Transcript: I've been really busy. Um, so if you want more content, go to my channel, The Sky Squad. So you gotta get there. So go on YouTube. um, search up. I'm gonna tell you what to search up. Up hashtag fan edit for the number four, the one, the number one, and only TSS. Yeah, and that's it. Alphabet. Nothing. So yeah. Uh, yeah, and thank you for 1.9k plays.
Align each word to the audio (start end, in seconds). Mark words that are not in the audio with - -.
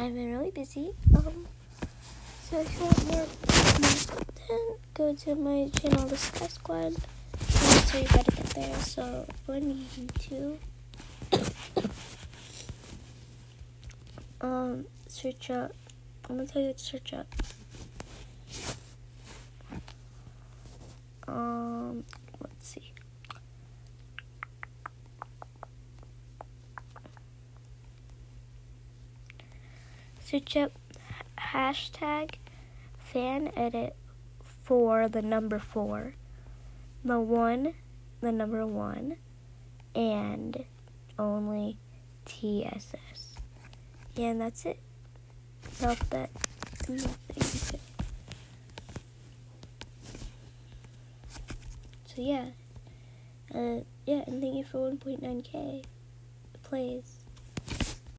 I've 0.00 0.14
been 0.14 0.32
really 0.32 0.50
busy. 0.50 0.94
Um, 1.14 1.46
so 2.48 2.58
if 2.58 2.78
you 2.78 2.86
want 2.86 3.06
more 3.08 3.26
content, 4.06 4.80
go 4.94 5.14
to 5.14 5.34
my 5.34 5.68
channel, 5.78 6.06
The 6.06 6.16
Sky 6.16 6.46
Squad. 6.46 6.94
So 7.38 7.98
you 7.98 8.06
gotta 8.08 8.30
get 8.32 8.46
there. 8.46 8.76
So 8.76 9.26
go 9.46 9.52
on 9.52 9.84
YouTube. 9.98 10.56
um, 14.40 14.86
search 15.06 15.50
up. 15.50 15.72
I'm 16.30 16.36
gonna 16.38 16.48
tell 16.48 16.62
you 16.62 16.68
what 16.68 16.78
to 16.78 16.82
search 16.84 17.12
up. 17.12 17.26
Up 30.32 30.70
hashtag 31.40 32.34
fan 32.98 33.50
edit 33.56 33.96
for 34.62 35.08
the 35.08 35.22
number 35.22 35.58
four, 35.58 36.14
the 37.04 37.18
one, 37.18 37.74
the 38.20 38.30
number 38.30 38.64
one, 38.64 39.16
and 39.92 40.64
only 41.18 41.78
TSS. 42.26 43.34
Yeah, 44.14 44.28
and 44.28 44.40
that's 44.40 44.64
it. 44.66 44.78
Alphabet. 45.82 46.30
Nothing. 46.88 47.80
So 52.06 52.22
yeah. 52.22 52.44
Uh, 53.52 53.80
yeah, 54.06 54.22
and 54.28 54.40
thank 54.40 54.54
you 54.54 54.64
for 54.64 54.92
1.9k 54.92 55.82
plays. 56.62 57.19